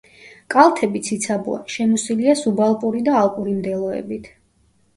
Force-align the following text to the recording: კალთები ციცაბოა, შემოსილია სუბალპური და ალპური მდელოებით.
კალთები 0.53 1.01
ციცაბოა, 1.07 1.59
შემოსილია 1.75 2.35
სუბალპური 2.41 3.05
და 3.11 3.17
ალპური 3.23 3.57
მდელოებით. 3.61 4.35